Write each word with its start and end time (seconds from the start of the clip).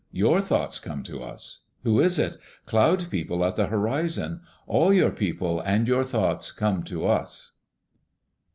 Your 0.11 0.41
thoughts 0.41 0.79
come 0.79 1.03
to 1.03 1.21
us. 1.21 1.59
Who 1.83 1.99
is 1.99 2.17
it? 2.17 2.39
Cloud 2.65 3.11
People 3.11 3.45
at 3.45 3.55
the 3.55 3.67
horizon. 3.67 4.41
All 4.65 4.91
your 4.91 5.11
people 5.11 5.59
and 5.59 5.87
your 5.87 6.03
thoughts 6.03 6.51
come 6.51 6.81
to 6.85 7.05
us. 7.05 7.51